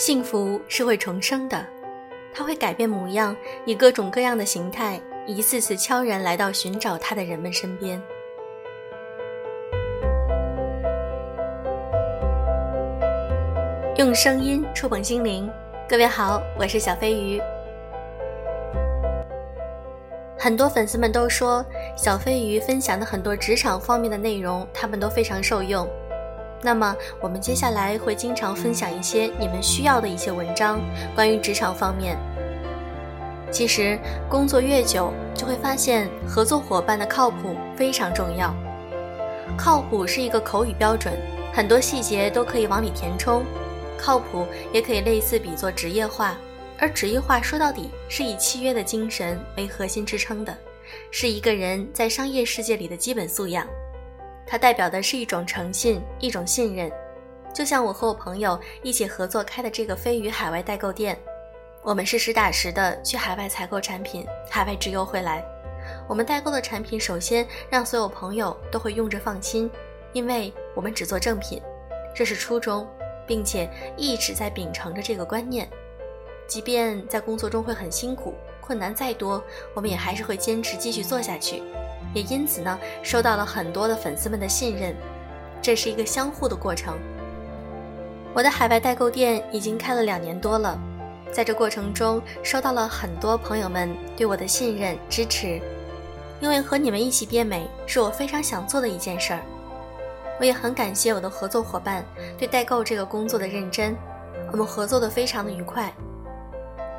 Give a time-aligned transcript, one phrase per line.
[0.00, 1.62] 幸福是会重生的，
[2.32, 3.36] 它会改变模样，
[3.66, 8.00] 以各种各样的形态，一次次悄然来到寻找它的人们身边。
[13.98, 15.50] 用声音触碰心灵，
[15.86, 17.38] 各位好，我是小飞鱼。
[20.38, 21.62] 很多粉丝们都说，
[21.94, 25.86] 小飞鱼分享的很多职场方面的内容，他们都非常受用。
[26.62, 30.80] 那么，我们接下来会经常分享一些你们需要的一些文章，
[31.14, 32.18] 关于职场方面。
[33.50, 38.54] 其实，工作越久，就会发现合作伙伴的靠谱非常重要。
[39.56, 41.14] 靠谱是一个口语标准，
[41.52, 43.42] 很多细节都可以往里填充。
[43.98, 46.36] 靠谱也可以类似比作职业化，
[46.78, 50.56] 而职业化说到底是以契约的精神为核心支撑的，
[51.10, 53.66] 是一个人在商业世界里的基本素养。
[54.50, 56.90] 它代表的是一种诚信，一种信任。
[57.54, 61.16] 就像我和我朋友一起合作开的这个飞鱼海外代购店，
[61.82, 65.44] 我们是实打实的去海外采购产品，海外直邮回来。
[66.08, 69.70] 我们代购的产品，首先让所有朋友都会用着放心，
[70.12, 71.62] 因为我们只做正品，
[72.12, 72.84] 这是初衷，
[73.28, 75.70] 并且一直在秉承着这个观念。
[76.48, 79.40] 即便在工作中会很辛苦，困难再多，
[79.74, 81.62] 我们也还是会坚持继续做下去。
[82.12, 84.94] 也因此呢，收到了很多的粉丝们的信任，
[85.62, 86.98] 这是一个相互的过程。
[88.32, 90.78] 我的海外代购店已经开了两年多了，
[91.32, 95.60] 在这过程中收到了很多朋友们对我的信任支持，
[96.40, 99.40] 因为和你们一起变美是我非常想做的一件事儿。
[100.38, 102.04] 我也很感谢我的合作伙伴
[102.38, 103.94] 对代购这个工作的认真，
[104.50, 105.92] 我们合作的非常的愉快，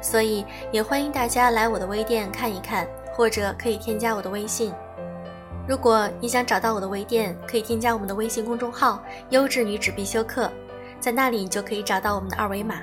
[0.01, 4.71] 所以也欢迎大家来我的微店看一看，或者可以添加我的微信。
[5.67, 10.51] 如果你想找到我的微店，可以添加我们的微信公众号“优质女纸必修课”，
[10.99, 12.81] 在那里你就可以找到我们的二维码。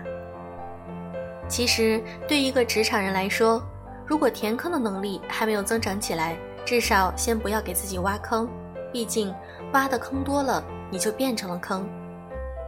[1.49, 3.63] 其实，对于一个职场人来说，
[4.07, 8.49] 如果填坑的能力还没有增长起来，至少先不要给自己挖坑，
[8.93, 9.35] 毕竟
[9.73, 11.87] 挖的坑多了，你就变成了坑。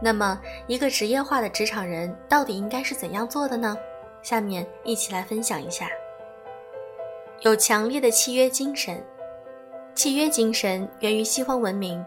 [0.01, 3.77] 那么，一个职业化的职场人到底应该是怎样做的呢？
[4.21, 5.87] 下面一起来分享一下。
[7.41, 9.03] 有强烈的契约精神。
[9.93, 12.03] 契约精神源于西方文明，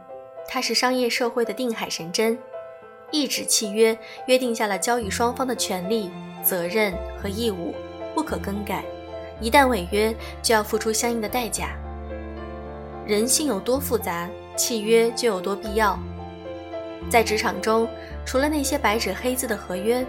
[0.49, 2.37] 它是商业社会的定海神针。
[3.11, 3.97] 一纸契约
[4.27, 6.11] 约定下了交易双方的权利、
[6.43, 7.75] 责任和义务，
[8.15, 8.84] 不可更改。
[9.41, 11.77] 一旦违约，就要付出相应的代价。
[13.06, 15.99] 人性有多复杂，契约就有多必要。
[17.11, 17.87] 在职场中，
[18.25, 20.05] 除了那些白纸黑字的合约、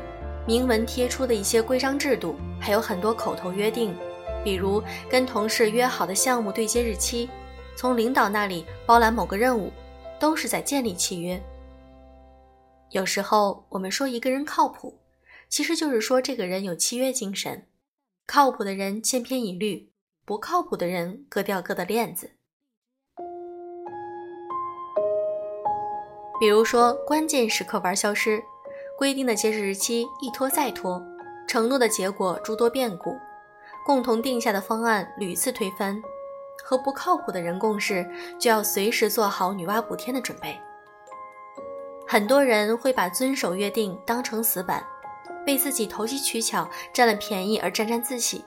[0.47, 3.94] 明文贴出的一些规章制度，还有很多口头约定，
[4.44, 7.30] 比如跟同事约好的项目对接日期。
[7.75, 9.72] 从领导那里包揽某个任务，
[10.19, 11.41] 都是在建立契约。
[12.91, 15.00] 有时候我们说一个人靠谱，
[15.50, 17.68] 其实就是说这个人有契约精神。
[18.28, 19.91] 靠谱的人千篇一律，
[20.25, 22.31] 不靠谱的人各掉各的链子。
[26.40, 28.42] 比如说，关键时刻玩消失，
[28.97, 31.02] 规定的截止日期一拖再拖，
[31.47, 33.16] 承诺的结果诸多变故，
[33.86, 36.02] 共同定下的方案屡次推翻。
[36.63, 38.07] 和不靠谱的人共事，
[38.39, 40.59] 就要随时做好女娲补天的准备。
[42.07, 44.83] 很多人会把遵守约定当成死板，
[45.47, 48.45] 为自己投机取巧、占了便宜而沾沾自喜。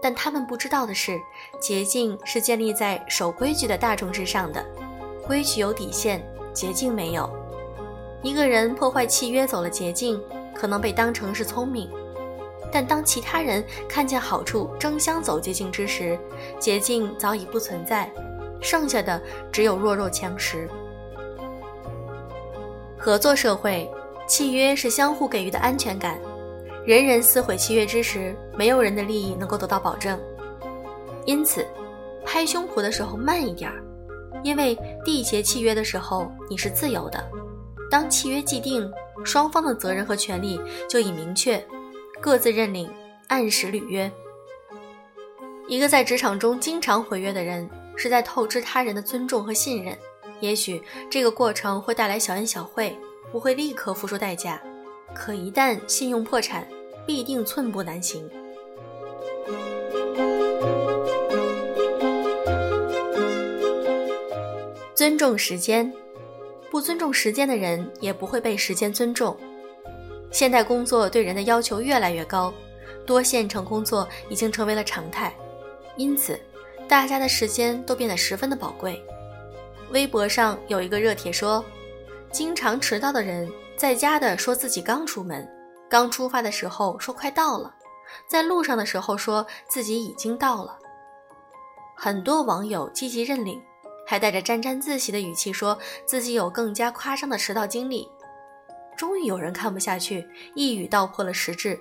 [0.00, 1.20] 但他们不知道的是，
[1.60, 4.64] 捷径是建立在守规矩的大众之上的。
[5.26, 7.28] 规矩有底线，捷径没有。
[8.22, 10.22] 一个人破坏契约走了捷径，
[10.54, 11.90] 可能被当成是聪明。
[12.70, 16.18] 但当其他人看见好处，争相走捷径之时，
[16.58, 18.10] 捷径早已不存在，
[18.60, 19.20] 剩下的
[19.50, 20.68] 只有弱肉强食。
[22.98, 23.90] 合作社会，
[24.26, 26.18] 契约是相互给予的安全感。
[26.84, 30.18] 人人撕毁契约之时，没有人的利益能够得到保证。
[31.24, 31.66] 因此，
[32.24, 33.82] 拍胸脯的时候慢一点儿，
[34.42, 37.22] 因为缔结契约的时候你是自由的。
[37.90, 38.90] 当契约既定，
[39.24, 41.62] 双方的责任和权利就已明确。
[42.20, 42.90] 各自认领，
[43.28, 44.10] 按时履约。
[45.68, 49.96] 一个在职场中经常毁约的人，是在透支他人的尊重和信任。
[50.40, 52.96] 也许这个过程会带来小恩小惠，
[53.30, 54.62] 不会立刻付出代价，
[55.14, 56.66] 可一旦信用破产，
[57.06, 58.28] 必定寸步难行。
[64.94, 65.92] 尊重时间，
[66.70, 69.36] 不尊重时间的人，也不会被时间尊重。
[70.30, 72.52] 现代工作对人的要求越来越高，
[73.06, 75.34] 多线程工作已经成为了常态，
[75.96, 76.38] 因此，
[76.86, 79.02] 大家的时间都变得十分的宝贵。
[79.90, 81.64] 微博上有一个热帖说，
[82.30, 85.48] 经常迟到的人在家的说自己刚出门，
[85.88, 87.74] 刚出发的时候说快到了，
[88.28, 90.78] 在路上的时候说自己已经到了。
[91.96, 93.58] 很多网友积极认领，
[94.06, 98.06] 还带着沾沾自喜的语气说自己有更加夸张的迟到经历。
[98.98, 101.80] 终于有人看不下去，一语道破了实质：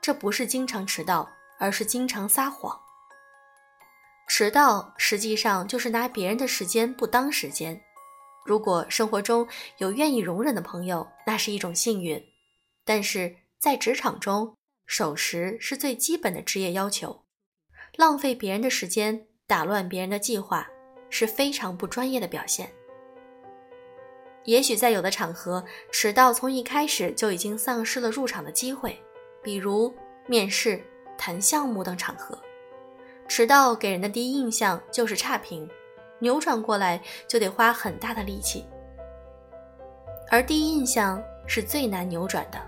[0.00, 2.74] 这不是经常迟到，而是经常撒谎。
[4.26, 7.78] 迟到实际上就是拿别人的时间不当时间。
[8.46, 9.46] 如果生活中
[9.76, 12.18] 有愿意容忍的朋友，那是一种幸运；
[12.82, 14.56] 但是在职场中，
[14.86, 17.26] 守时是最基本的职业要求，
[17.96, 19.26] 浪费别人的时间。
[19.46, 20.68] 打乱别人的计划
[21.08, 22.70] 是非常不专业的表现。
[24.48, 25.62] 也许在有的场合，
[25.92, 28.98] 迟到从一开始就已经丧失了入场的机会，
[29.42, 29.94] 比如
[30.26, 30.82] 面试、
[31.18, 32.38] 谈项目等场合，
[33.28, 35.68] 迟到给人的第一印象就是差评，
[36.18, 38.64] 扭转过来就得花很大的力气。
[40.30, 42.58] 而第一印象是最难扭转的。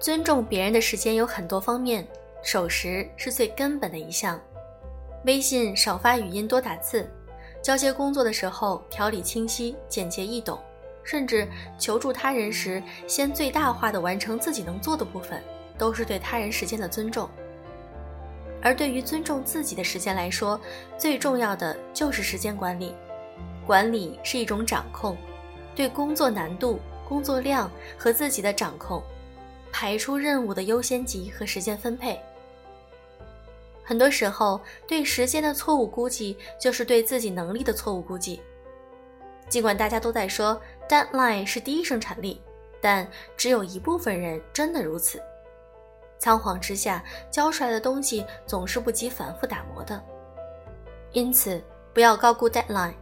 [0.00, 2.08] 尊重别人的时间有很多方面，
[2.42, 4.40] 守时是最根本的一项。
[5.26, 7.02] 微信少发语音，多打字；
[7.64, 10.58] 交接工作的时候条理清晰、简洁易懂；
[11.02, 15.42] 甚至求助他人时，先最大化的完成自己能做的部分，
[15.78, 17.26] 都是对他人时间的尊重。
[18.60, 20.60] 而对于尊重自己的时间来说，
[20.98, 22.94] 最重要的就是时间管理。
[23.66, 25.16] 管理是一种掌控，
[25.74, 26.78] 对工作难度、
[27.08, 29.02] 工作量和自己的掌控，
[29.72, 32.20] 排出任务的优先级和时间分配。
[33.84, 38.40] 很多时候，对时间的错误估计，就是对自己能力的错误估计。
[39.48, 40.58] 尽管大家都在说
[40.88, 42.40] deadline 是第一生产力，
[42.80, 45.20] 但只有一部分人真的如此。
[46.18, 50.02] 仓皇之下交出来的东西，总是不及反复打磨的。
[51.12, 52.94] 因此，不要高估 deadline，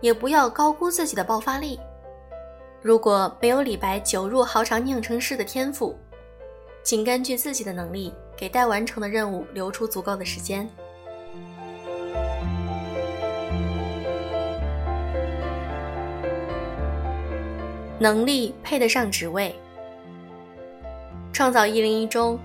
[0.00, 1.80] 也不要高估自己的爆发力。
[2.80, 5.98] 如果没有李白“酒入豪肠酿成诗”的天赋，
[6.88, 8.14] 请根据自己的能力。
[8.34, 10.66] 给待完成的任务留出足够的时间。
[17.98, 19.54] 能力配得上职位。
[21.30, 22.38] 创造一零一中，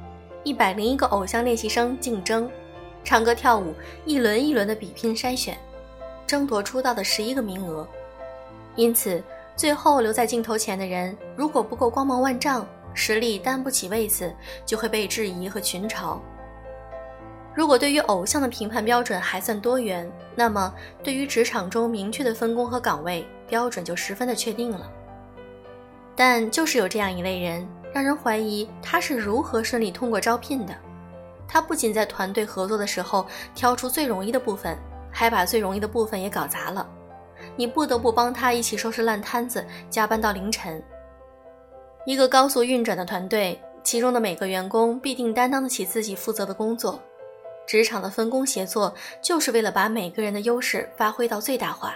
[0.43, 2.51] 一百零一个偶像练习生竞争，
[3.01, 3.73] 唱歌跳舞，
[4.03, 5.57] 一轮一轮的比拼筛选，
[6.27, 7.87] 争夺出道的十一个名额。
[8.75, 9.23] 因此，
[9.55, 12.67] 最后留在镜头前的人，如果不够光芒万丈。
[12.93, 14.33] 实力担不起位子，
[14.65, 16.19] 就会被质疑和群嘲。
[17.55, 20.73] 如果对于偶像的评判标准还算多元，那么
[21.03, 24.91] 对于职场中明确的分工和岗位标准就十分的确定了。
[26.15, 30.75] 但就是有这样一类人，让人怀疑他是如何顺利通过招聘的。
[31.47, 34.75] 他不仅在团队合作的时候挑出最容易的部分，
[35.11, 36.87] 还把最容易的部分也搞砸了。
[37.55, 40.81] 你不得不帮他一起收拾烂摊子，加班到凌晨。
[42.05, 46.99] 一个高速运转的团队，其中的每个员工必定担当得起自己负责的工作。
[47.65, 51.95] 职场的分工协作，就是为了把每个人的优势发挥到最大化。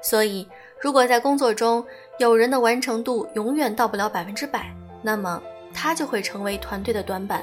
[0.00, 0.48] 所以，
[0.80, 1.84] 如果在工作中
[2.18, 4.72] 有人的完成度永远到不了百分之百，
[5.02, 5.42] 那么
[5.74, 7.42] 他就会成为团队的短板。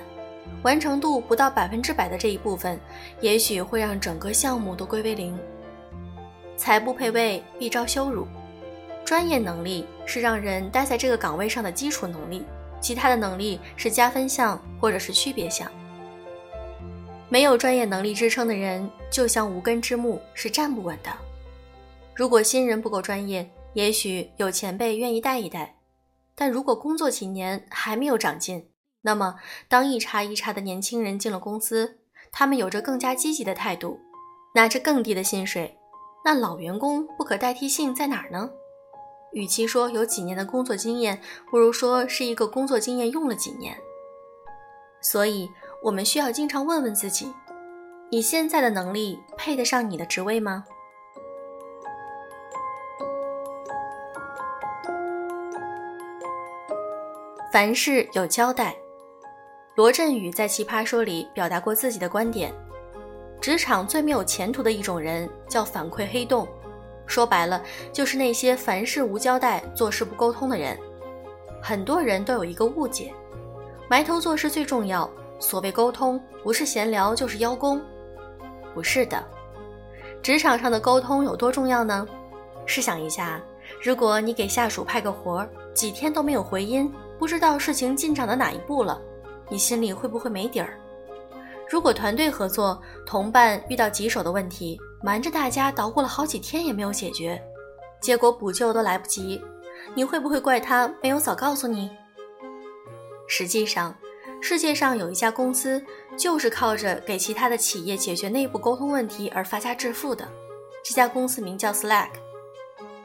[0.63, 2.79] 完成度不到百分之百的这一部分，
[3.19, 5.37] 也许会让整个项目都归为零。
[6.55, 8.25] 才不配位，必招羞辱。
[9.07, 12.43] 专业能力是让人待在这个岗位上的基础能力，
[12.81, 15.71] 其他的能力是加分项或者是区别项。
[17.29, 21.09] 没有专业能力支撑的人，就像无根之木，是站不稳的。
[22.13, 25.75] 如果新人不够专业，也许有前辈愿意带一带；
[26.35, 28.69] 但如果工作几年还没有长进，
[29.03, 29.35] 那么
[29.69, 31.99] 当一茬一茬的年轻人进了公司，
[32.29, 34.01] 他们有着更加积极的态度，
[34.53, 35.77] 拿着更低的薪水，
[36.25, 38.49] 那老员工不可代替性在哪儿呢？
[39.33, 43.77] 与其说有几年的工作经验，不如说是一个工作经验用了几年。
[45.01, 45.49] 所以，
[45.83, 47.31] 我们需要经常问问自己：
[48.09, 50.65] 你现在的能力配得上你的职位吗？
[57.51, 58.75] 凡事有交代。
[59.75, 62.51] 罗振宇在《奇葩说》里表达过自己的观点：
[63.39, 66.47] 职场最没有前途的一种人叫反馈黑洞。
[67.07, 70.77] 说白了，就是那些凡事无交代、做事不沟通的人。
[71.61, 73.11] 很多人都有一个误解：
[73.89, 75.09] 埋头做事最重要。
[75.39, 77.81] 所谓沟通，不是闲聊就是邀功。
[78.73, 79.23] 不是的，
[80.21, 82.07] 职场上的沟通有多重要呢？
[82.65, 83.41] 试想一下，
[83.81, 88.99] 如果你给下属派个活儿，几天都没有回音，不知道事情进展到哪一步了，
[89.47, 90.77] 你心里会不会没底儿？
[91.69, 97.41] 如果团队合作，同伴遇到棘手的问题，瞒着大家捣鼓了好几天也没有解决，
[98.01, 99.41] 结果补救都来不及，
[99.93, 101.89] 你会不会怪他没有早告诉你？
[103.27, 103.95] 实际上，
[104.41, 105.83] 世界上有一家公司
[106.17, 110.27] 就是靠着给其他的企业解决内部沟通问题而发家致富的。
[110.83, 112.09] 这家公司名叫 Slack，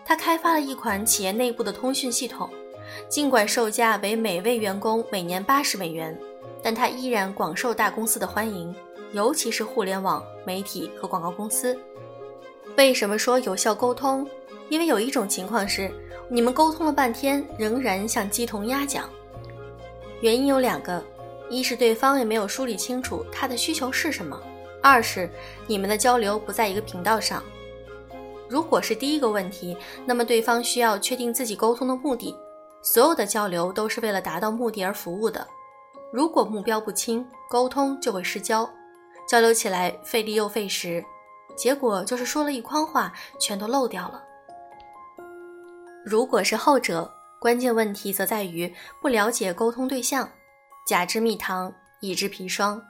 [0.04, 2.48] 它开发了一款企业内部的通讯系统。
[3.08, 6.16] 尽管售价为每位员工每年八十美元，
[6.62, 8.74] 但它依然广受大公司的欢迎，
[9.12, 11.78] 尤其是互联网媒体和广告公司。
[12.76, 14.26] 为什么说有效沟通？
[14.68, 15.90] 因为有一种情况是，
[16.28, 19.08] 你们沟通了半天，仍然像鸡同鸭讲。
[20.20, 21.02] 原因有两个：
[21.50, 24.38] 一是对方也没有梳理清楚他的需求是什么；
[24.82, 25.28] 二是
[25.66, 27.42] 你们的交流不在一个频道上。
[28.48, 29.76] 如果是第一个问题，
[30.06, 32.34] 那么对方需要确定自己沟通的目的。
[32.82, 35.46] 所有的交流都是为了达到目的而服务的。
[36.12, 38.68] 如果目标不清，沟通就会失焦，
[39.32, 41.02] 交流起来费力又费时，
[41.56, 43.10] 结果就是说了一筐话，
[43.40, 44.22] 全都漏掉了。
[46.04, 47.10] 如果是后者，
[47.40, 48.70] 关键问题则在于
[49.00, 50.30] 不了解沟通对象，
[50.86, 51.72] 假之蜜糖，
[52.02, 52.82] 乙之砒霜。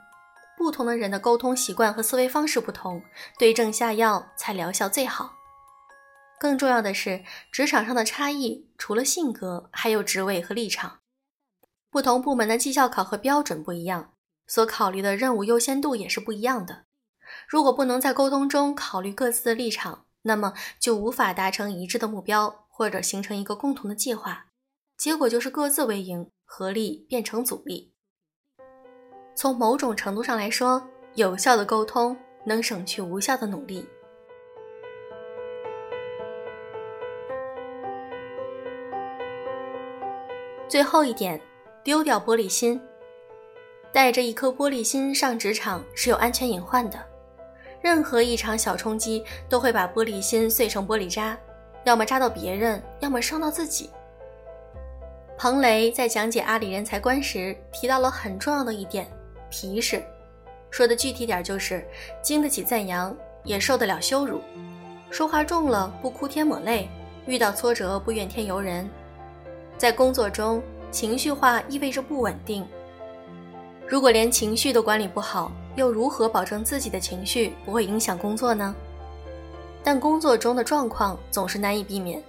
[0.57, 3.01] 不同的人的沟通习惯和思维方式不同，
[3.39, 5.33] 对症下药才疗效最好。
[6.41, 7.23] 更重要的是，
[7.53, 10.99] 职场上的差异除了性格，还有职位和立场。
[11.89, 14.12] 不同部门的绩效考核标准不一样，
[14.47, 16.85] 所考虑的任务优先度也是不一样的。
[17.47, 24.45] 如果不能在沟通中考虑各自的立场，那么就无法达成一致的目标，或者形成一个共同的计划。
[24.97, 27.93] 结果就是各自为营，合力变成阻力。
[29.35, 33.85] 从某种程度上来说，有效的沟通能省去无效的努力。
[40.67, 41.41] 最后一点，
[41.83, 42.79] 丢掉玻璃心。
[43.93, 46.99] 带着一颗玻璃心上职场是有安全隐患的。
[47.79, 51.37] 任何一场小冲击都会把玻璃心碎成玻璃渣，
[51.83, 53.91] 要么扎到别人，要么伤到自己。
[55.37, 59.07] 彭雷在讲解阿里人才观时提到了很重要的一点：
[59.51, 60.01] 皮实。
[60.71, 61.85] 说的具体点就是，
[62.19, 64.41] 经得起赞扬，也受得了羞辱。
[65.11, 66.87] 说话重了，不哭天抹泪；
[67.27, 68.89] 遇到挫折，不怨天尤人。
[69.77, 72.65] 在工作中，情绪化意味着不稳定。
[73.87, 78.73] 如果连情绪都管理不好，又如何保证自己的情绪不会影响工作呢？
[79.83, 82.23] 但工作中的状况总是难以避免。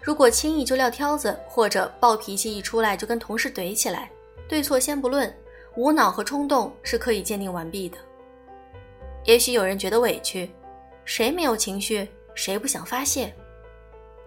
[0.00, 4.10] 如果轻易就撂挑子，或者暴脾气一出来就跟同事怼起来，
[4.48, 5.32] 对错先不论，
[5.76, 7.98] 无脑和冲动是可以鉴定完毕的。
[9.24, 10.50] 也许有人觉得委屈，
[11.04, 12.08] 谁没有情绪？
[12.34, 13.32] 谁不想发泄？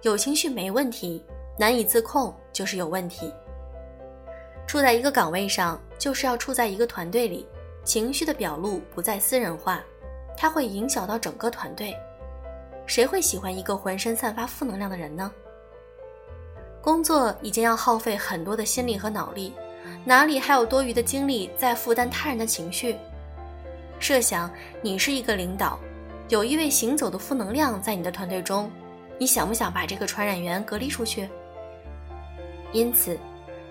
[0.02, 1.24] 有情绪没问题。
[1.58, 3.32] 难以自控就是有问题。
[4.68, 7.48] 处在一个岗位上，就是要处在一个团队里，
[7.84, 9.84] 情绪的表露不再私人化，
[10.36, 11.96] 它会影响到整个团队。
[12.88, 15.32] 谁会喜欢一个浑身散发负能量的人呢？
[16.82, 19.54] 工作已经要耗费很多的心力和脑力，
[20.04, 22.96] 哪里还有多余的精力在负担他人的情绪？
[24.00, 25.80] 设想你是一个领导，
[26.30, 28.70] 有一位行走的负能量在你的团队中，
[29.18, 31.28] 你想不想把这个传染源隔离出去？
[32.72, 33.18] 因此，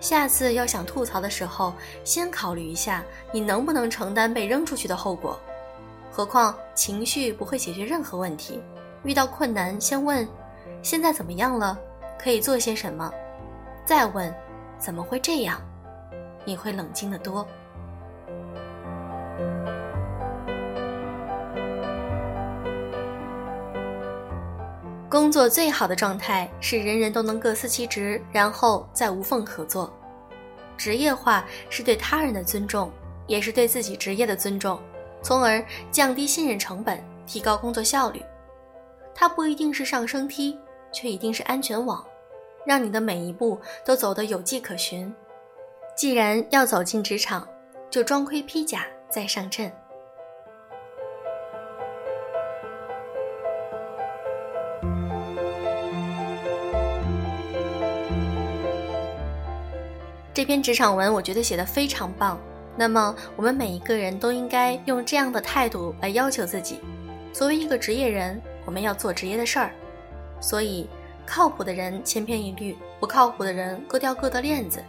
[0.05, 1.73] 下次要想吐槽的时候，
[2.05, 5.41] 先考虑一下你能不能承担被扔出去的后果。
[6.13, 8.61] 何况情绪不会解决任何问题，
[9.03, 10.29] 遇到困难先问
[10.83, 11.79] 现在怎么样了，
[12.19, 13.11] 可以做些什么，
[13.87, 14.31] 再问
[14.79, 15.59] 怎么会这样，
[16.45, 17.47] 你会冷静得多。
[25.15, 29.97] 工作最好的状态是人人都能各司其职，然后再无缝合作。
[30.77, 32.91] 职业化是对他人的尊重，
[33.29, 34.77] 也是对自己职业的尊重，
[35.23, 38.21] 从而降低信任成本，提高工作效率。
[39.15, 40.59] 它不一定是上升梯，
[40.93, 42.05] 却一定是安全网，
[42.67, 45.15] 让你的每一步都走得有迹可循。
[45.97, 47.47] 既然要走进职场，
[47.89, 49.73] 就装盔披甲再上阵。
[60.45, 62.39] 这篇职场文我觉得写的非常棒。
[62.77, 66.81] 那么我们每一个人都应该用这样的态度来要求自己。
[67.33, 69.73] 作为一个职业人，我们要做职业的事儿。
[70.43, 70.87] 所以，
[71.25, 74.85] 靠谱的人千篇一律，不靠谱的人各掉各的链子。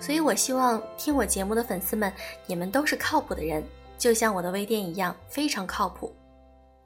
[0.00, 2.12] 所以我希望听我节目的粉丝们，
[2.44, 3.62] 你们都是靠谱的人，
[3.96, 6.12] 就像我的微店一样，非常靠谱。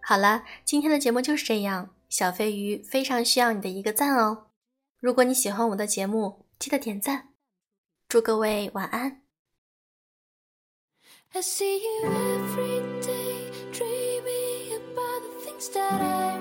[0.03, 1.89] 好了，今天的节目就是这样。
[2.11, 4.49] 小飞鱼非常需要你的一个赞哦。
[5.01, 7.29] 如果你喜欢我的节目，记得点赞。
[8.14, 9.22] 祝各位晚安。
[11.34, 16.33] I see you every day, dreaming about the things that I